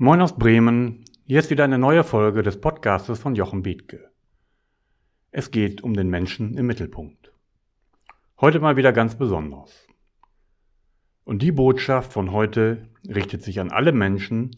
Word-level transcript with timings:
Moin 0.00 0.20
aus 0.20 0.36
Bremen, 0.38 1.04
hier 1.24 1.40
ist 1.40 1.50
wieder 1.50 1.64
eine 1.64 1.76
neue 1.76 2.04
Folge 2.04 2.44
des 2.44 2.60
Podcastes 2.60 3.18
von 3.18 3.34
Jochen 3.34 3.64
Bietke. 3.64 4.12
Es 5.32 5.50
geht 5.50 5.82
um 5.82 5.94
den 5.94 6.08
Menschen 6.08 6.56
im 6.56 6.66
Mittelpunkt. 6.66 7.32
Heute 8.40 8.60
mal 8.60 8.76
wieder 8.76 8.92
ganz 8.92 9.16
besonders. 9.16 9.88
Und 11.24 11.42
die 11.42 11.50
Botschaft 11.50 12.12
von 12.12 12.30
heute 12.30 12.86
richtet 13.08 13.42
sich 13.42 13.58
an 13.58 13.72
alle 13.72 13.90
Menschen, 13.90 14.52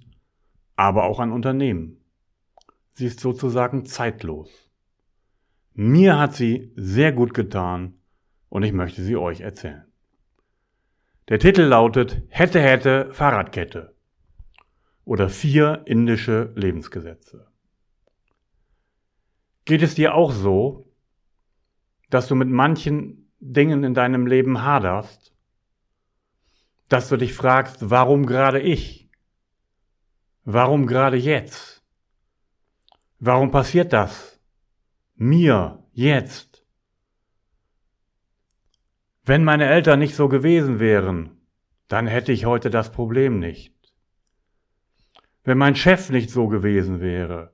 aber 0.76 1.04
auch 1.04 1.20
an 1.20 1.32
Unternehmen. 1.32 2.04
Sie 2.92 3.06
ist 3.06 3.20
sozusagen 3.20 3.86
zeitlos. 3.86 4.68
Mir 5.72 6.18
hat 6.18 6.34
sie 6.34 6.70
sehr 6.76 7.12
gut 7.12 7.32
getan 7.32 7.94
und 8.50 8.62
ich 8.62 8.74
möchte 8.74 9.02
sie 9.02 9.16
euch 9.16 9.40
erzählen. 9.40 9.86
Der 11.30 11.38
Titel 11.38 11.62
lautet 11.62 12.24
Hätte 12.28 12.60
hätte 12.60 13.10
Fahrradkette 13.14 13.94
oder 15.10 15.28
vier 15.28 15.82
indische 15.86 16.52
Lebensgesetze. 16.54 17.50
Geht 19.64 19.82
es 19.82 19.96
dir 19.96 20.14
auch 20.14 20.30
so, 20.30 20.88
dass 22.10 22.28
du 22.28 22.36
mit 22.36 22.48
manchen 22.48 23.28
Dingen 23.40 23.82
in 23.82 23.92
deinem 23.92 24.28
Leben 24.28 24.62
haderst, 24.62 25.34
dass 26.88 27.08
du 27.08 27.16
dich 27.16 27.34
fragst, 27.34 27.90
warum 27.90 28.24
gerade 28.24 28.60
ich? 28.60 29.10
Warum 30.44 30.86
gerade 30.86 31.16
jetzt? 31.16 31.82
Warum 33.18 33.50
passiert 33.50 33.92
das? 33.92 34.40
Mir, 35.16 35.82
jetzt. 35.90 36.64
Wenn 39.24 39.42
meine 39.42 39.68
Eltern 39.68 39.98
nicht 39.98 40.14
so 40.14 40.28
gewesen 40.28 40.78
wären, 40.78 41.40
dann 41.88 42.06
hätte 42.06 42.30
ich 42.30 42.44
heute 42.44 42.70
das 42.70 42.92
Problem 42.92 43.40
nicht. 43.40 43.79
Wenn 45.44 45.58
mein 45.58 45.76
Chef 45.76 46.10
nicht 46.10 46.30
so 46.30 46.48
gewesen 46.48 47.00
wäre, 47.00 47.52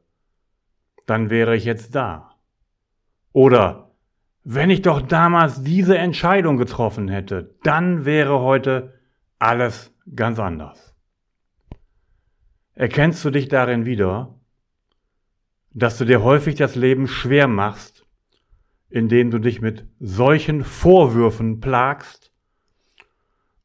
dann 1.06 1.30
wäre 1.30 1.56
ich 1.56 1.64
jetzt 1.64 1.94
da. 1.94 2.34
Oder 3.33 3.91
wenn 4.44 4.70
ich 4.70 4.83
doch 4.83 5.02
damals 5.02 5.62
diese 5.62 5.98
Entscheidung 5.98 6.56
getroffen 6.56 7.08
hätte, 7.08 7.56
dann 7.62 8.05
wäre 8.05 8.41
heute 8.41 9.00
alles 9.38 9.92
ganz 10.14 10.38
anders. 10.38 10.94
Erkennst 12.74 13.24
du 13.24 13.30
dich 13.30 13.48
darin 13.48 13.86
wieder, 13.86 14.39
dass 15.72 15.98
du 15.98 16.05
dir 16.05 16.22
häufig 16.22 16.55
das 16.55 16.74
Leben 16.74 17.08
schwer 17.08 17.48
machst, 17.48 18.06
indem 18.89 19.30
du 19.30 19.39
dich 19.39 19.61
mit 19.61 19.86
solchen 19.98 20.62
Vorwürfen 20.62 21.61
plagst 21.61 22.33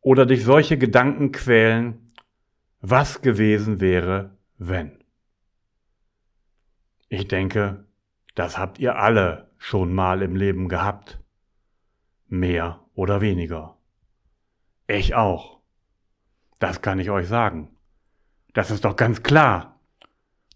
oder 0.02 0.26
dich 0.26 0.44
solche 0.44 0.78
Gedanken 0.78 1.31
quälen, 1.31 2.01
was 2.82 3.22
gewesen 3.22 3.80
wäre, 3.80 4.38
wenn. 4.58 5.04
Ich 7.10 7.28
denke, 7.28 7.86
das 8.36 8.58
habt 8.58 8.80
ihr 8.80 8.98
alle 8.98 9.52
schon 9.58 9.94
mal 9.94 10.22
im 10.22 10.36
Leben 10.36 10.68
gehabt. 10.68 11.22
Mehr 12.28 12.84
oder 12.96 13.22
weniger. 13.22 13.78
Ich 14.88 15.14
auch. 15.14 15.62
Das 16.59 16.82
kann 16.82 17.00
ich 17.00 17.09
euch 17.12 17.28
sagen. 17.28 17.76
Das 18.54 18.72
ist 18.72 18.84
doch 18.86 18.96
ganz 18.96 19.24
klar, 19.24 19.80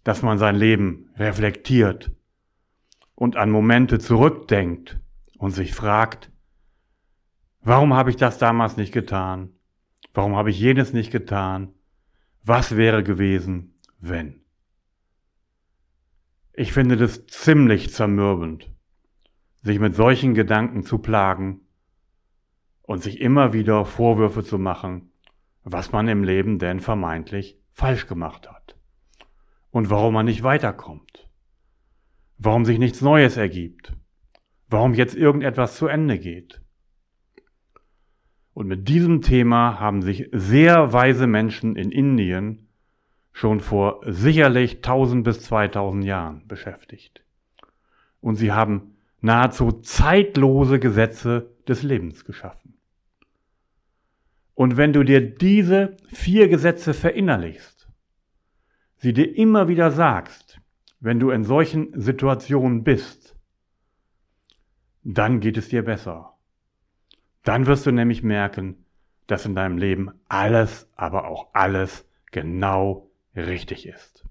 dass 0.02 0.22
man 0.22 0.38
sein 0.38 0.56
Leben 0.56 1.10
reflektiert 1.16 2.12
und 3.14 3.36
an 3.36 3.50
Momente 3.50 3.98
zurückdenkt 3.98 4.98
und 5.38 5.52
sich 5.52 5.74
fragt, 5.74 6.30
warum 7.60 7.94
habe 7.94 8.10
ich 8.10 8.16
das 8.16 8.38
damals 8.38 8.76
nicht 8.76 8.92
getan? 8.92 9.52
Warum 10.12 10.36
habe 10.36 10.50
ich 10.50 10.58
jenes 10.58 10.92
nicht 10.92 11.10
getan? 11.10 11.75
Was 12.48 12.76
wäre 12.76 13.02
gewesen, 13.02 13.74
wenn? 13.98 14.44
Ich 16.52 16.72
finde 16.72 16.96
das 16.96 17.26
ziemlich 17.26 17.92
zermürbend, 17.92 18.70
sich 19.62 19.80
mit 19.80 19.96
solchen 19.96 20.34
Gedanken 20.34 20.84
zu 20.84 20.98
plagen 20.98 21.62
und 22.82 23.02
sich 23.02 23.20
immer 23.20 23.52
wieder 23.52 23.84
Vorwürfe 23.84 24.44
zu 24.44 24.58
machen, 24.58 25.10
was 25.64 25.90
man 25.90 26.06
im 26.06 26.22
Leben 26.22 26.60
denn 26.60 26.78
vermeintlich 26.78 27.60
falsch 27.72 28.06
gemacht 28.06 28.48
hat 28.48 28.78
und 29.70 29.90
warum 29.90 30.14
man 30.14 30.26
nicht 30.26 30.44
weiterkommt, 30.44 31.28
warum 32.38 32.64
sich 32.64 32.78
nichts 32.78 33.00
Neues 33.00 33.36
ergibt, 33.36 33.92
warum 34.68 34.94
jetzt 34.94 35.16
irgendetwas 35.16 35.76
zu 35.76 35.88
Ende 35.88 36.20
geht. 36.20 36.62
Und 38.56 38.68
mit 38.68 38.88
diesem 38.88 39.20
Thema 39.20 39.80
haben 39.80 40.00
sich 40.00 40.30
sehr 40.32 40.90
weise 40.94 41.26
Menschen 41.26 41.76
in 41.76 41.90
Indien 41.90 42.68
schon 43.34 43.60
vor 43.60 44.00
sicherlich 44.06 44.76
1000 44.76 45.24
bis 45.24 45.42
2000 45.42 46.02
Jahren 46.06 46.48
beschäftigt. 46.48 47.22
Und 48.22 48.36
sie 48.36 48.52
haben 48.52 48.96
nahezu 49.20 49.72
zeitlose 49.72 50.78
Gesetze 50.78 51.54
des 51.68 51.82
Lebens 51.82 52.24
geschaffen. 52.24 52.78
Und 54.54 54.78
wenn 54.78 54.94
du 54.94 55.02
dir 55.02 55.20
diese 55.20 55.98
vier 56.08 56.48
Gesetze 56.48 56.94
verinnerlichst, 56.94 57.90
sie 58.96 59.12
dir 59.12 59.36
immer 59.36 59.68
wieder 59.68 59.90
sagst, 59.90 60.62
wenn 60.98 61.20
du 61.20 61.28
in 61.28 61.44
solchen 61.44 61.92
Situationen 62.00 62.84
bist, 62.84 63.36
dann 65.04 65.40
geht 65.40 65.58
es 65.58 65.68
dir 65.68 65.82
besser. 65.84 66.35
Dann 67.46 67.66
wirst 67.66 67.86
du 67.86 67.92
nämlich 67.92 68.24
merken, 68.24 68.84
dass 69.28 69.46
in 69.46 69.54
deinem 69.54 69.78
Leben 69.78 70.10
alles, 70.28 70.90
aber 70.96 71.28
auch 71.28 71.54
alles 71.54 72.04
genau 72.32 73.08
richtig 73.36 73.86
ist. 73.86 74.26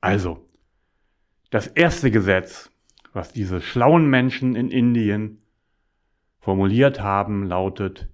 Also, 0.00 0.46
das 1.50 1.66
erste 1.66 2.12
Gesetz, 2.12 2.70
was 3.12 3.32
diese 3.32 3.60
schlauen 3.60 4.08
Menschen 4.08 4.54
in 4.54 4.70
Indien 4.70 5.42
formuliert 6.38 7.00
haben, 7.00 7.42
lautet, 7.42 8.08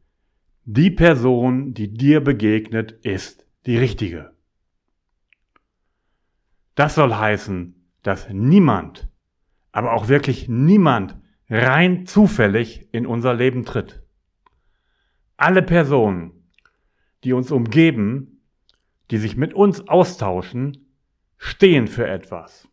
die 0.65 0.91
Person, 0.91 1.75
die 1.75 1.93
dir 1.93 2.23
begegnet, 2.23 2.93
ist 3.05 3.47
die 3.67 3.77
richtige. 3.77 4.33
Das 6.77 6.95
soll 6.95 7.15
heißen, 7.15 7.75
dass 8.03 8.31
niemand, 8.31 9.07
aber 9.71 9.93
auch 9.93 10.09
wirklich 10.09 10.49
niemand 10.49 11.22
rein 11.53 12.07
zufällig 12.07 12.89
in 12.93 13.07
unser 13.07 13.35
Leben 13.35 13.67
tritt. 13.67 14.03
Alle 15.37 15.63
Personen, 15.63 16.49
die 17.25 17.35
uns 17.35 17.51
umgeben, 17.51 18.41
die 19.11 19.19
sich 19.19 19.37
mit 19.37 19.53
uns 19.53 19.87
austauschen, 19.87 20.97
stehen 21.37 21.89
für 21.89 22.09
etwas. 22.09 22.69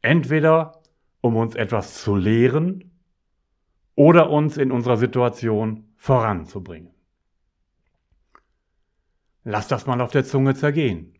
Entweder 0.00 0.80
um 1.20 1.36
uns 1.36 1.56
etwas 1.56 2.02
zu 2.02 2.14
lehren 2.14 2.92
oder 3.96 4.30
uns 4.30 4.56
in 4.56 4.70
unserer 4.70 4.96
Situation 4.96 5.92
voranzubringen. 5.96 6.94
Lass 9.42 9.66
das 9.66 9.86
mal 9.86 10.00
auf 10.00 10.12
der 10.12 10.24
Zunge 10.24 10.54
zergehen. 10.54 11.18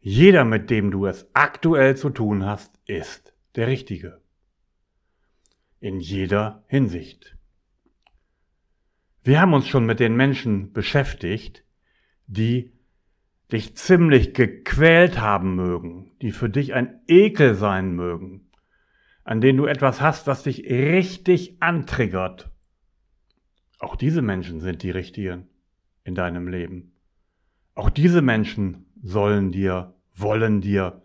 Jeder, 0.00 0.44
mit 0.44 0.70
dem 0.70 0.90
du 0.90 1.04
es 1.06 1.28
aktuell 1.34 1.96
zu 1.96 2.10
tun 2.10 2.46
hast, 2.46 2.80
ist 2.86 3.34
der 3.56 3.66
Richtige 3.66 4.25
in 5.86 6.00
jeder 6.00 6.64
Hinsicht. 6.66 7.36
Wir 9.22 9.40
haben 9.40 9.54
uns 9.54 9.68
schon 9.68 9.86
mit 9.86 10.00
den 10.00 10.16
Menschen 10.16 10.72
beschäftigt, 10.72 11.64
die 12.26 12.72
dich 13.52 13.76
ziemlich 13.76 14.34
gequält 14.34 15.20
haben 15.20 15.54
mögen, 15.54 16.10
die 16.22 16.32
für 16.32 16.50
dich 16.50 16.74
ein 16.74 17.02
Ekel 17.06 17.54
sein 17.54 17.94
mögen, 17.94 18.50
an 19.22 19.40
denen 19.40 19.58
du 19.58 19.66
etwas 19.66 20.00
hast, 20.00 20.26
was 20.26 20.42
dich 20.42 20.64
richtig 20.64 21.62
antriggert. 21.62 22.50
Auch 23.78 23.94
diese 23.94 24.22
Menschen 24.22 24.58
sind 24.58 24.82
die 24.82 24.90
richtigen 24.90 25.46
in 26.02 26.16
deinem 26.16 26.48
Leben. 26.48 26.96
Auch 27.76 27.90
diese 27.90 28.22
Menschen 28.22 28.86
sollen 29.00 29.52
dir, 29.52 29.94
wollen 30.16 30.60
dir 30.60 31.02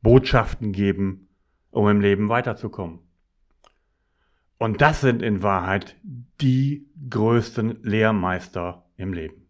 Botschaften 0.00 0.72
geben, 0.72 1.28
um 1.70 1.86
im 1.86 2.00
Leben 2.00 2.30
weiterzukommen. 2.30 3.01
Und 4.62 4.80
das 4.80 5.00
sind 5.00 5.22
in 5.22 5.42
Wahrheit 5.42 5.96
die 6.40 6.86
größten 7.10 7.82
Lehrmeister 7.82 8.86
im 8.96 9.12
Leben. 9.12 9.48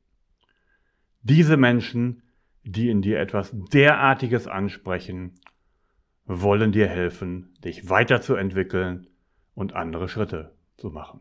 Diese 1.21 1.59
Menschen, 1.59 2.23
die 2.63 2.89
in 2.89 3.03
dir 3.03 3.21
etwas 3.21 3.51
derartiges 3.53 4.47
ansprechen, 4.47 5.35
wollen 6.25 6.73
dir 6.73 6.89
helfen, 6.89 7.53
dich 7.63 7.91
weiterzuentwickeln 7.91 9.07
und 9.53 9.75
andere 9.75 10.09
Schritte 10.09 10.57
zu 10.79 10.89
machen. 10.89 11.21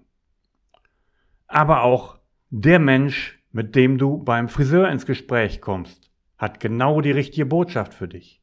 Aber 1.48 1.84
auch 1.84 2.18
der 2.50 2.80
Mensch, 2.80 3.44
mit 3.52 3.76
dem 3.76 3.98
du 3.98 4.24
beim 4.24 4.48
Friseur 4.48 4.90
ins 4.90 5.06
Gespräch 5.06 5.60
kommst, 5.60 6.14
hat 6.38 6.62
genau 6.62 7.02
die 7.02 7.12
richtige 7.12 7.46
Botschaft 7.46 7.94
für 7.94 8.08
dich. 8.08 8.42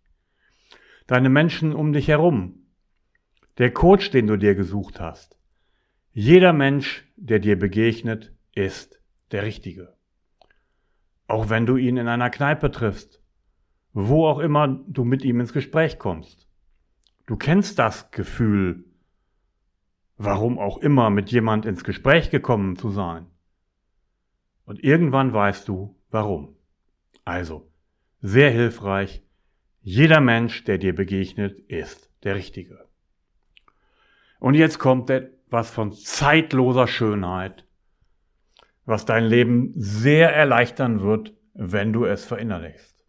Deine 1.06 1.30
Menschen 1.30 1.72
um 1.72 1.94
dich 1.94 2.08
herum, 2.08 2.66
der 3.56 3.72
Coach, 3.72 4.10
den 4.10 4.26
du 4.26 4.36
dir 4.36 4.54
gesucht 4.54 5.00
hast, 5.00 5.37
jeder 6.12 6.52
Mensch, 6.52 7.06
der 7.16 7.38
dir 7.38 7.58
begegnet, 7.58 8.32
ist 8.54 9.00
der 9.30 9.42
Richtige. 9.44 9.96
Auch 11.26 11.50
wenn 11.50 11.66
du 11.66 11.76
ihn 11.76 11.96
in 11.96 12.08
einer 12.08 12.30
Kneipe 12.30 12.70
triffst, 12.70 13.22
wo 13.92 14.26
auch 14.26 14.38
immer 14.38 14.68
du 14.68 15.04
mit 15.04 15.24
ihm 15.24 15.40
ins 15.40 15.52
Gespräch 15.52 15.98
kommst. 15.98 16.48
Du 17.26 17.36
kennst 17.36 17.78
das 17.78 18.10
Gefühl, 18.10 18.84
warum 20.16 20.58
auch 20.58 20.78
immer 20.78 21.10
mit 21.10 21.30
jemand 21.30 21.66
ins 21.66 21.84
Gespräch 21.84 22.30
gekommen 22.30 22.76
zu 22.76 22.90
sein. 22.90 23.26
Und 24.64 24.82
irgendwann 24.82 25.32
weißt 25.32 25.68
du, 25.68 25.96
warum. 26.10 26.56
Also, 27.24 27.70
sehr 28.20 28.50
hilfreich, 28.50 29.22
jeder 29.80 30.20
Mensch, 30.20 30.64
der 30.64 30.78
dir 30.78 30.94
begegnet, 30.94 31.58
ist 31.68 32.10
der 32.24 32.34
Richtige. 32.34 32.88
Und 34.40 34.54
jetzt 34.54 34.78
kommt 34.78 35.08
etwas 35.48 35.70
von 35.70 35.92
zeitloser 35.92 36.86
Schönheit, 36.86 37.66
was 38.84 39.06
dein 39.06 39.24
Leben 39.24 39.72
sehr 39.76 40.30
erleichtern 40.34 41.00
wird, 41.00 41.34
wenn 41.54 41.94
du 41.94 42.04
es 42.04 42.26
verinnerlichst. 42.26 43.02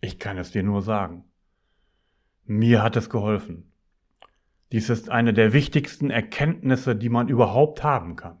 Ich 0.00 0.18
kann 0.18 0.38
es 0.38 0.50
dir 0.50 0.62
nur 0.62 0.80
sagen. 0.80 1.24
Mir 2.44 2.82
hat 2.82 2.96
es 2.96 3.10
geholfen. 3.10 3.70
Dies 4.72 4.88
ist 4.88 5.10
eine 5.10 5.34
der 5.34 5.52
wichtigsten 5.52 6.08
Erkenntnisse, 6.08 6.96
die 6.96 7.10
man 7.10 7.28
überhaupt 7.28 7.82
haben 7.82 8.16
kann. 8.16 8.38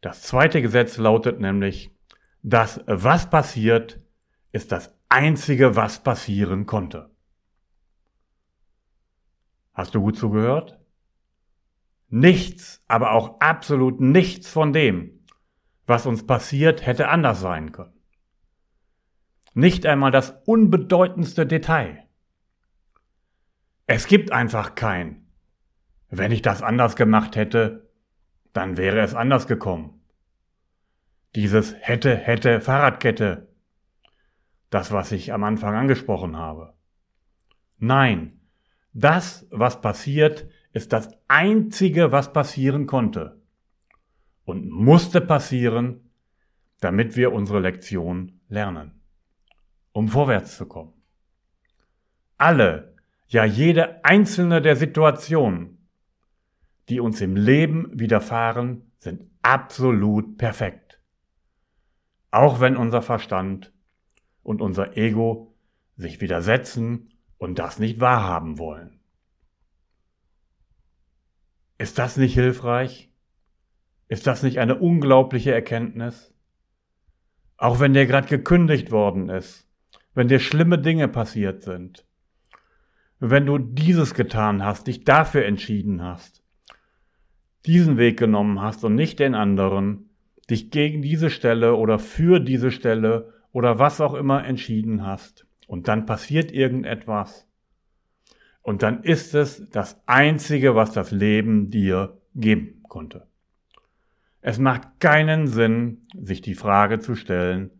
Das 0.00 0.22
zweite 0.22 0.62
Gesetz 0.62 0.96
lautet 0.96 1.38
nämlich, 1.38 1.96
das, 2.42 2.80
was 2.86 3.30
passiert, 3.30 4.00
ist 4.50 4.72
das 4.72 4.98
einzige, 5.08 5.76
was 5.76 6.02
passieren 6.02 6.66
konnte. 6.66 7.10
Hast 9.74 9.94
du 9.94 10.00
gut 10.00 10.18
zugehört? 10.18 10.81
Nichts, 12.14 12.84
aber 12.88 13.12
auch 13.12 13.40
absolut 13.40 14.02
nichts 14.02 14.46
von 14.46 14.74
dem, 14.74 15.24
was 15.86 16.04
uns 16.04 16.26
passiert, 16.26 16.84
hätte 16.84 17.08
anders 17.08 17.40
sein 17.40 17.72
können. 17.72 17.98
Nicht 19.54 19.86
einmal 19.86 20.10
das 20.10 20.34
unbedeutendste 20.44 21.46
Detail. 21.46 22.06
Es 23.86 24.06
gibt 24.06 24.30
einfach 24.30 24.74
kein. 24.74 25.26
Wenn 26.10 26.32
ich 26.32 26.42
das 26.42 26.60
anders 26.60 26.96
gemacht 26.96 27.34
hätte, 27.34 27.88
dann 28.52 28.76
wäre 28.76 29.00
es 29.00 29.14
anders 29.14 29.46
gekommen. 29.46 30.02
Dieses 31.34 31.74
hätte, 31.80 32.14
hätte, 32.14 32.60
Fahrradkette. 32.60 33.48
Das, 34.68 34.92
was 34.92 35.12
ich 35.12 35.32
am 35.32 35.44
Anfang 35.44 35.74
angesprochen 35.74 36.36
habe. 36.36 36.74
Nein, 37.78 38.38
das, 38.92 39.46
was 39.50 39.80
passiert, 39.80 40.46
ist 40.72 40.92
das 40.92 41.08
Einzige, 41.28 42.12
was 42.12 42.32
passieren 42.32 42.86
konnte 42.86 43.40
und 44.44 44.68
musste 44.70 45.20
passieren, 45.20 46.10
damit 46.80 47.16
wir 47.16 47.32
unsere 47.32 47.60
Lektion 47.60 48.40
lernen, 48.48 49.02
um 49.92 50.08
vorwärts 50.08 50.56
zu 50.56 50.66
kommen. 50.66 50.92
Alle, 52.38 52.96
ja 53.28 53.44
jede 53.44 54.04
einzelne 54.04 54.60
der 54.60 54.76
Situationen, 54.76 55.88
die 56.88 57.00
uns 57.00 57.20
im 57.20 57.36
Leben 57.36 57.88
widerfahren, 57.92 58.92
sind 58.98 59.30
absolut 59.42 60.38
perfekt. 60.38 61.00
Auch 62.30 62.60
wenn 62.60 62.76
unser 62.76 63.02
Verstand 63.02 63.72
und 64.42 64.60
unser 64.60 64.96
Ego 64.96 65.54
sich 65.96 66.20
widersetzen 66.20 67.10
und 67.38 67.58
das 67.58 67.78
nicht 67.78 68.00
wahrhaben 68.00 68.58
wollen. 68.58 69.01
Ist 71.82 71.98
das 71.98 72.16
nicht 72.16 72.34
hilfreich? 72.34 73.10
Ist 74.06 74.28
das 74.28 74.44
nicht 74.44 74.60
eine 74.60 74.76
unglaubliche 74.76 75.50
Erkenntnis? 75.50 76.32
Auch 77.56 77.80
wenn 77.80 77.92
dir 77.92 78.06
gerade 78.06 78.28
gekündigt 78.28 78.92
worden 78.92 79.28
ist, 79.28 79.68
wenn 80.14 80.28
dir 80.28 80.38
schlimme 80.38 80.78
Dinge 80.78 81.08
passiert 81.08 81.64
sind, 81.64 82.06
wenn 83.18 83.46
du 83.46 83.58
dieses 83.58 84.14
getan 84.14 84.64
hast, 84.64 84.86
dich 84.86 85.02
dafür 85.02 85.44
entschieden 85.44 86.04
hast, 86.04 86.44
diesen 87.66 87.98
Weg 87.98 88.16
genommen 88.16 88.60
hast 88.60 88.84
und 88.84 88.94
nicht 88.94 89.18
den 89.18 89.34
anderen, 89.34 90.08
dich 90.48 90.70
gegen 90.70 91.02
diese 91.02 91.30
Stelle 91.30 91.74
oder 91.74 91.98
für 91.98 92.38
diese 92.38 92.70
Stelle 92.70 93.32
oder 93.50 93.80
was 93.80 94.00
auch 94.00 94.14
immer 94.14 94.44
entschieden 94.44 95.04
hast, 95.04 95.48
und 95.66 95.88
dann 95.88 96.06
passiert 96.06 96.52
irgendetwas. 96.52 97.48
Und 98.62 98.82
dann 98.82 99.02
ist 99.02 99.34
es 99.34 99.68
das 99.70 100.00
Einzige, 100.06 100.74
was 100.74 100.92
das 100.92 101.10
Leben 101.10 101.70
dir 101.70 102.20
geben 102.34 102.82
konnte. 102.88 103.26
Es 104.40 104.58
macht 104.58 105.00
keinen 105.00 105.46
Sinn, 105.46 106.02
sich 106.14 106.40
die 106.40 106.54
Frage 106.54 106.98
zu 107.00 107.14
stellen, 107.14 107.70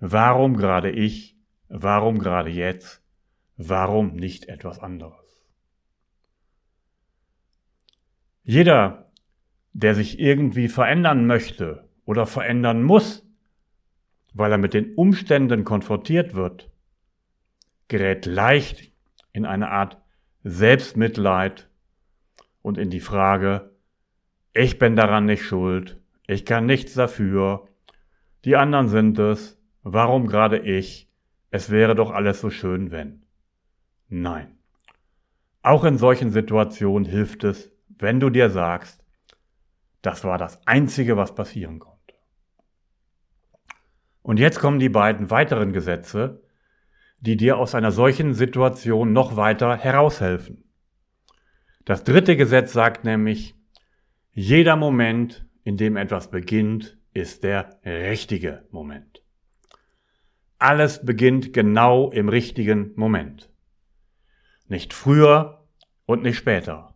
warum 0.00 0.56
gerade 0.56 0.90
ich, 0.90 1.36
warum 1.68 2.18
gerade 2.18 2.50
jetzt, 2.50 3.02
warum 3.56 4.14
nicht 4.14 4.48
etwas 4.48 4.78
anderes. 4.78 5.44
Jeder, 8.42 9.10
der 9.72 9.94
sich 9.94 10.18
irgendwie 10.18 10.68
verändern 10.68 11.26
möchte 11.26 11.88
oder 12.04 12.26
verändern 12.26 12.82
muss, 12.82 13.26
weil 14.32 14.52
er 14.52 14.58
mit 14.58 14.74
den 14.74 14.94
Umständen 14.94 15.64
konfrontiert 15.64 16.34
wird, 16.34 16.70
gerät 17.88 18.26
leicht 18.26 18.92
in 19.32 19.44
eine 19.44 19.70
Art 19.70 19.98
Selbstmitleid 20.50 21.68
und 22.62 22.78
in 22.78 22.90
die 22.90 23.00
Frage, 23.00 23.70
ich 24.54 24.78
bin 24.78 24.96
daran 24.96 25.26
nicht 25.26 25.44
schuld, 25.44 26.00
ich 26.26 26.44
kann 26.44 26.66
nichts 26.66 26.94
dafür, 26.94 27.68
die 28.44 28.56
anderen 28.56 28.88
sind 28.88 29.18
es, 29.18 29.60
warum 29.82 30.26
gerade 30.26 30.58
ich, 30.58 31.10
es 31.50 31.70
wäre 31.70 31.94
doch 31.94 32.10
alles 32.10 32.40
so 32.40 32.50
schön, 32.50 32.90
wenn. 32.90 33.24
Nein. 34.08 34.58
Auch 35.62 35.84
in 35.84 35.98
solchen 35.98 36.30
Situationen 36.30 37.06
hilft 37.06 37.44
es, 37.44 37.70
wenn 37.98 38.20
du 38.20 38.30
dir 38.30 38.48
sagst, 38.48 39.04
das 40.00 40.24
war 40.24 40.38
das 40.38 40.66
Einzige, 40.66 41.16
was 41.16 41.34
passieren 41.34 41.78
konnte. 41.78 42.14
Und 44.22 44.38
jetzt 44.38 44.60
kommen 44.60 44.78
die 44.78 44.88
beiden 44.88 45.30
weiteren 45.30 45.72
Gesetze, 45.72 46.42
die 47.20 47.36
dir 47.36 47.58
aus 47.58 47.74
einer 47.74 47.92
solchen 47.92 48.34
Situation 48.34 49.12
noch 49.12 49.36
weiter 49.36 49.76
heraushelfen. 49.76 50.64
Das 51.84 52.04
dritte 52.04 52.36
Gesetz 52.36 52.72
sagt 52.72 53.04
nämlich, 53.04 53.54
jeder 54.32 54.76
Moment, 54.76 55.46
in 55.64 55.76
dem 55.76 55.96
etwas 55.96 56.30
beginnt, 56.30 56.98
ist 57.12 57.42
der 57.42 57.80
richtige 57.84 58.66
Moment. 58.70 59.22
Alles 60.58 61.04
beginnt 61.04 61.52
genau 61.52 62.10
im 62.10 62.28
richtigen 62.28 62.92
Moment. 62.96 63.50
Nicht 64.68 64.92
früher 64.92 65.66
und 66.04 66.22
nicht 66.22 66.36
später. 66.36 66.94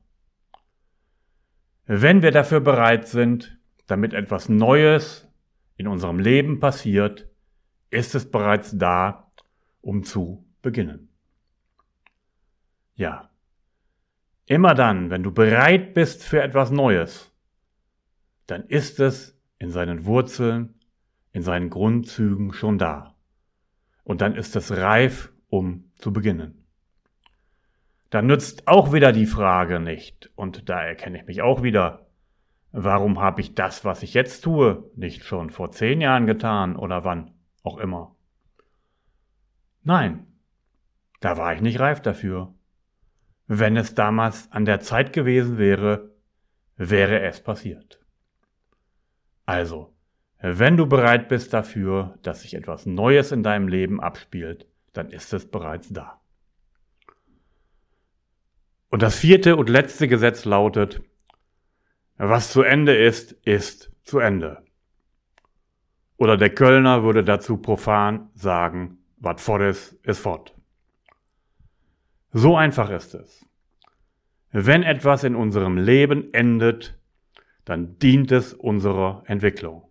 Wenn 1.87 2.23
wir 2.23 2.31
dafür 2.31 2.61
bereit 2.61 3.09
sind, 3.09 3.59
damit 3.87 4.15
etwas 4.15 4.49
Neues 4.49 5.29
in 5.77 5.89
unserem 5.89 6.19
Leben 6.19 6.61
passiert, 6.61 7.29
ist 7.91 8.15
es 8.15 8.31
bereits 8.31 8.77
da 8.77 9.22
um 9.83 10.03
zu 10.03 10.45
beginnen. 10.63 11.09
Ja, 12.95 13.31
immer 14.47 14.75
dann, 14.75 15.11
wenn 15.11 15.23
du 15.23 15.33
bereit 15.33 15.95
bist 15.95 16.25
für 16.25 16.43
etwas 16.43 16.71
Neues, 16.71 17.33
dann 18.47 18.65
ist 18.65 19.01
es 19.01 19.39
in 19.59 19.71
seinen 19.71 20.05
Wurzeln, 20.07 20.75
in 21.33 21.43
seinen 21.43 21.71
Grundzügen 21.71 22.53
schon 22.53 22.79
da. 22.79 23.15
Und 24.05 24.21
dann 24.21 24.35
ist 24.35 24.57
es 24.57 24.77
reif, 24.77 25.33
um 25.49 25.91
zu 25.97 26.13
beginnen. 26.13 26.65
Dann 28.11 28.27
nützt 28.27 28.69
auch 28.69 28.93
wieder 28.93 29.13
die 29.13 29.27
Frage 29.27 29.81
nicht, 29.81 30.31
und 30.35 30.69
da 30.69 30.83
erkenne 30.83 31.19
ich 31.19 31.27
mich 31.27 31.41
auch 31.41 31.63
wieder, 31.63 32.07
warum 32.73 33.21
habe 33.21 33.41
ich 33.41 33.55
das, 33.55 33.85
was 33.85 34.03
ich 34.03 34.13
jetzt 34.13 34.43
tue, 34.43 34.91
nicht 34.97 35.25
schon 35.25 35.51
vor 35.51 35.71
zehn 35.71 36.01
Jahren 36.01 36.27
getan 36.27 36.77
oder 36.77 37.05
wann 37.05 37.31
auch 37.63 37.79
immer. 37.79 38.15
Nein, 39.85 40.27
da 41.21 41.37
war 41.37 41.55
ich 41.55 41.61
nicht 41.61 41.81
reif 41.81 42.01
dafür. 42.01 42.55
Wenn 43.47 43.77
es 43.77 43.95
damals 43.95 44.51
an 44.53 44.65
der 44.65 44.81
Zeit 44.81 45.13
gewesen 45.13 45.59
wäre, 45.59 46.11
wäre 46.77 47.21
es 47.21 47.41
passiert. 47.41 48.01
Also, 49.45 49.95
wenn 50.41 50.77
du 50.77 50.87
bereit 50.87 51.29
bist 51.29 51.53
dafür, 51.53 52.19
dass 52.23 52.43
sich 52.43 52.55
etwas 52.55 52.87
Neues 52.87 53.33
in 53.33 53.43
deinem 53.43 53.69
Leben 53.69 54.01
abspielt, 54.01 54.67
dann 54.93 55.11
ist 55.11 55.33
es 55.33 55.51
bereits 55.51 55.89
da. 55.93 56.21
Und 58.89 59.03
das 59.03 59.17
vierte 59.17 59.57
und 59.57 59.69
letzte 59.69 60.07
Gesetz 60.07 60.45
lautet, 60.45 61.01
was 62.19 62.53
zu 62.53 62.63
Ende 62.63 62.95
ist, 62.97 63.33
ist 63.33 63.91
zu 64.03 64.19
Ende. 64.19 64.65
Oder 66.17 66.37
der 66.37 66.51
Kölner 66.51 67.03
würde 67.03 67.25
dazu 67.25 67.57
profan 67.57 68.31
sagen, 68.35 69.02
was 69.23 69.41
fort 69.41 69.63
ist, 69.63 69.93
ist 70.03 70.19
fort. 70.19 70.53
So 72.33 72.57
einfach 72.57 72.91
ist 72.91 73.15
es. 73.15 73.47
Wenn 74.51 74.83
etwas 74.83 75.23
in 75.25 75.37
unserem 75.37 75.79
Leben 75.79 76.35
endet, 76.35 76.99
dann 77.65 77.99
dient 77.99 78.33
es 78.33 78.53
unserer 78.53 79.23
Entwicklung. 79.27 79.89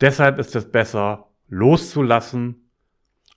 Deshalb 0.00 0.38
ist 0.38 0.54
es 0.54 0.70
besser, 0.70 1.28
loszulassen 1.48 2.70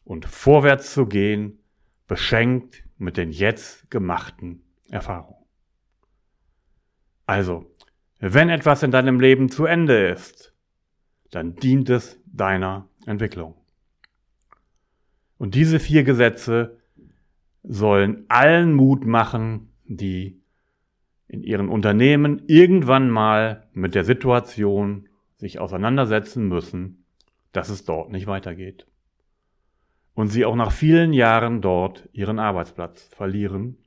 und 0.04 0.26
vorwärts 0.26 0.94
zu 0.94 1.06
gehen, 1.06 1.60
beschenkt 2.08 2.84
mit 2.98 3.16
den 3.16 3.32
jetzt 3.32 3.90
gemachten 3.90 4.62
Erfahrungen. 4.90 5.46
Also, 7.26 7.72
wenn 8.20 8.50
etwas 8.50 8.84
in 8.84 8.92
deinem 8.92 9.22
Leben 9.22 9.50
zu 9.50 9.66
Ende 9.66 10.10
ist, 10.10 10.54
dann 11.32 11.56
dient 11.56 11.90
es 11.90 12.20
deiner 12.26 12.90
Entwicklung. 13.06 13.63
Und 15.38 15.56
diese 15.56 15.80
vier 15.80 16.04
Gesetze 16.04 16.78
sollen 17.64 18.26
allen 18.30 18.74
Mut 18.74 19.06
machen, 19.06 19.74
die 19.86 20.42
in 21.28 21.44
ihren 21.44 21.70
Unternehmen 21.70 22.44
irgendwann 22.48 23.10
mal 23.10 23.68
mit 23.74 23.96
der 23.96 24.04
Situation 24.04 25.10
sich 25.38 25.60
auseinandersetzen 25.60 26.48
müssen, 26.48 27.06
dass 27.52 27.70
es 27.70 27.86
dort 27.86 28.12
nicht 28.12 28.28
weitergeht. 28.28 28.86
Und 30.14 30.28
sie 30.28 30.46
auch 30.46 30.56
nach 30.56 30.72
vielen 30.72 31.12
Jahren 31.12 31.62
dort 31.62 32.08
ihren 32.14 32.38
Arbeitsplatz 32.40 33.10
verlieren 33.16 33.78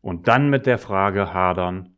und 0.00 0.28
dann 0.28 0.48
mit 0.48 0.66
der 0.66 0.78
Frage 0.78 1.34
hadern, 1.34 1.96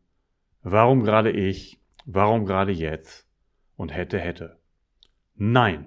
warum 0.62 1.04
gerade 1.04 1.30
ich, 1.30 1.80
warum 2.04 2.44
gerade 2.44 2.72
jetzt 2.72 3.28
und 3.76 3.94
hätte, 3.94 4.18
hätte. 4.18 4.58
Nein. 5.36 5.86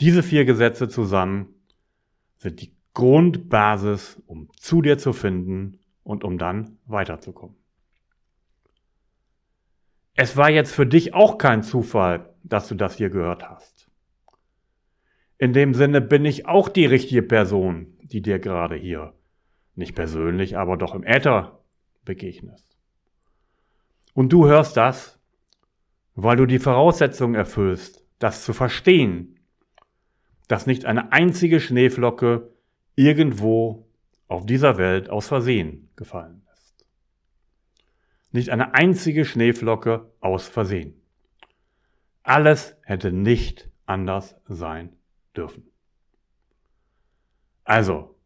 Diese 0.00 0.22
vier 0.22 0.44
Gesetze 0.44 0.88
zusammen 0.88 1.54
sind 2.38 2.60
die 2.60 2.74
Grundbasis, 2.92 4.22
um 4.26 4.48
zu 4.56 4.82
dir 4.82 4.98
zu 4.98 5.12
finden 5.12 5.78
und 6.02 6.24
um 6.24 6.38
dann 6.38 6.78
weiterzukommen. 6.86 7.56
Es 10.14 10.36
war 10.36 10.50
jetzt 10.50 10.74
für 10.74 10.86
dich 10.86 11.12
auch 11.12 11.36
kein 11.36 11.62
Zufall, 11.62 12.34
dass 12.42 12.68
du 12.68 12.74
das 12.74 12.96
hier 12.96 13.10
gehört 13.10 13.48
hast. 13.48 13.90
In 15.38 15.52
dem 15.52 15.74
Sinne 15.74 16.00
bin 16.00 16.24
ich 16.24 16.46
auch 16.46 16.70
die 16.70 16.86
richtige 16.86 17.22
Person, 17.22 17.98
die 18.00 18.22
dir 18.22 18.38
gerade 18.38 18.76
hier, 18.76 19.12
nicht 19.74 19.94
persönlich, 19.94 20.56
aber 20.56 20.78
doch 20.78 20.94
im 20.94 21.04
Äther 21.04 21.60
begegnest. 22.06 22.78
Und 24.14 24.32
du 24.32 24.46
hörst 24.46 24.78
das, 24.78 25.20
weil 26.14 26.36
du 26.36 26.46
die 26.46 26.58
Voraussetzungen 26.58 27.34
erfüllst, 27.34 28.02
das 28.18 28.42
zu 28.42 28.54
verstehen, 28.54 29.35
dass 30.48 30.66
nicht 30.66 30.84
eine 30.84 31.12
einzige 31.12 31.60
Schneeflocke 31.60 32.50
irgendwo 32.94 33.86
auf 34.28 34.46
dieser 34.46 34.78
Welt 34.78 35.10
aus 35.10 35.28
Versehen 35.28 35.90
gefallen 35.96 36.42
ist. 36.54 36.86
Nicht 38.32 38.50
eine 38.50 38.74
einzige 38.74 39.24
Schneeflocke 39.24 40.10
aus 40.20 40.48
Versehen. 40.48 41.00
Alles 42.22 42.76
hätte 42.82 43.12
nicht 43.12 43.70
anders 43.86 44.36
sein 44.46 44.96
dürfen. 45.36 45.70
Also, 47.64 48.16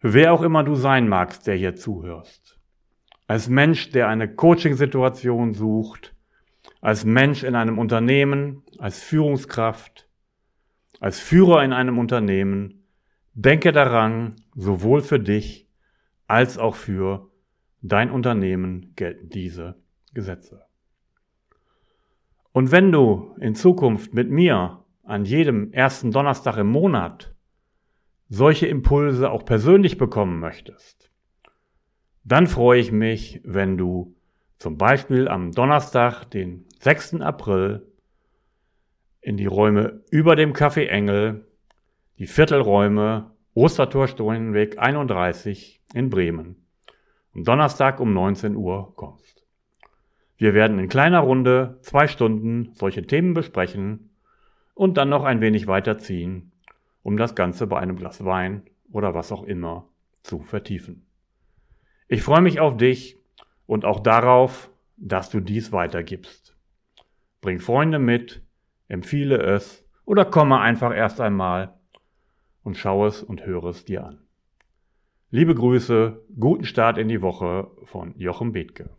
wer 0.00 0.32
auch 0.32 0.42
immer 0.42 0.64
du 0.64 0.74
sein 0.74 1.08
magst, 1.08 1.46
der 1.46 1.56
hier 1.56 1.74
zuhörst, 1.74 2.58
als 3.26 3.48
Mensch, 3.48 3.90
der 3.90 4.08
eine 4.08 4.34
Coaching-Situation 4.34 5.54
sucht, 5.54 6.14
als 6.80 7.04
Mensch 7.04 7.44
in 7.44 7.54
einem 7.54 7.78
Unternehmen, 7.78 8.62
als 8.78 9.02
Führungskraft, 9.02 10.08
als 11.02 11.18
Führer 11.18 11.64
in 11.64 11.72
einem 11.72 11.98
Unternehmen, 11.98 12.84
denke 13.34 13.72
daran, 13.72 14.36
sowohl 14.54 15.00
für 15.00 15.18
dich 15.18 15.68
als 16.28 16.58
auch 16.58 16.76
für 16.76 17.28
dein 17.80 18.08
Unternehmen 18.08 18.92
gelten 18.94 19.28
diese 19.28 19.82
Gesetze. 20.14 20.64
Und 22.52 22.70
wenn 22.70 22.92
du 22.92 23.34
in 23.40 23.56
Zukunft 23.56 24.14
mit 24.14 24.30
mir 24.30 24.84
an 25.02 25.24
jedem 25.24 25.72
ersten 25.72 26.12
Donnerstag 26.12 26.56
im 26.56 26.68
Monat 26.68 27.34
solche 28.28 28.68
Impulse 28.68 29.28
auch 29.28 29.44
persönlich 29.44 29.98
bekommen 29.98 30.38
möchtest, 30.38 31.10
dann 32.22 32.46
freue 32.46 32.78
ich 32.78 32.92
mich, 32.92 33.40
wenn 33.42 33.76
du 33.76 34.14
zum 34.56 34.78
Beispiel 34.78 35.26
am 35.26 35.50
Donnerstag, 35.50 36.26
den 36.26 36.64
6. 36.78 37.14
April, 37.22 37.91
in 39.22 39.36
die 39.36 39.46
Räume 39.46 40.02
über 40.10 40.36
dem 40.36 40.52
Café 40.52 40.86
Engel, 40.86 41.46
die 42.18 42.26
Viertelräume 42.26 43.30
Ostertor 43.54 44.08
Stohenweg 44.08 44.78
31 44.78 45.80
in 45.94 46.10
Bremen, 46.10 46.66
am 47.34 47.44
Donnerstag 47.44 48.00
um 48.00 48.12
19 48.12 48.56
Uhr 48.56 48.94
kommst. 48.96 49.46
Wir 50.36 50.54
werden 50.54 50.78
in 50.80 50.88
kleiner 50.88 51.20
Runde 51.20 51.78
zwei 51.82 52.08
Stunden 52.08 52.72
solche 52.74 53.06
Themen 53.06 53.32
besprechen 53.32 54.10
und 54.74 54.96
dann 54.96 55.08
noch 55.08 55.22
ein 55.22 55.40
wenig 55.40 55.68
weiterziehen, 55.68 56.50
um 57.04 57.16
das 57.16 57.36
Ganze 57.36 57.68
bei 57.68 57.78
einem 57.78 57.96
Glas 57.96 58.24
Wein 58.24 58.64
oder 58.90 59.14
was 59.14 59.30
auch 59.30 59.44
immer 59.44 59.88
zu 60.22 60.40
vertiefen. 60.40 61.06
Ich 62.08 62.22
freue 62.22 62.42
mich 62.42 62.58
auf 62.58 62.76
dich 62.76 63.18
und 63.66 63.84
auch 63.84 64.00
darauf, 64.00 64.70
dass 64.96 65.30
du 65.30 65.40
dies 65.40 65.70
weitergibst. 65.70 66.56
Bring 67.40 67.60
Freunde 67.60 67.98
mit, 67.98 68.42
empfehle 68.92 69.38
es 69.38 69.88
oder 70.04 70.26
komme 70.26 70.60
einfach 70.60 70.94
erst 70.94 71.18
einmal 71.18 71.72
und 72.62 72.76
schau 72.76 73.06
es 73.06 73.22
und 73.22 73.46
höre 73.46 73.64
es 73.64 73.86
dir 73.86 74.04
an. 74.04 74.18
Liebe 75.30 75.54
Grüße, 75.54 76.22
guten 76.38 76.64
Start 76.64 76.98
in 76.98 77.08
die 77.08 77.22
Woche 77.22 77.70
von 77.84 78.14
Jochen 78.18 78.52
Bethke. 78.52 78.90